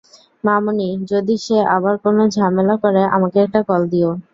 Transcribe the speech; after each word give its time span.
মামনী, 0.43 0.89
যদি 1.11 1.35
সে 1.37 1.57
আবার 1.75 1.95
কোনো 2.05 2.21
ঝামেলা 2.35 2.75
করে, 2.83 3.01
আমাকে 3.15 3.37
একটা 3.45 3.59
কল 3.69 3.81
দিও। 3.91 4.09